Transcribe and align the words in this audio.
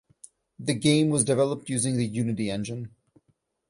The 0.57 0.73
game 0.73 1.09
was 1.09 1.23
developed 1.23 1.69
using 1.69 1.95
the 1.97 2.07
Unity 2.07 2.49
engine. 2.49 2.89